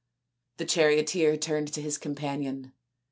[0.57, 2.73] The charioteer turned to his companion.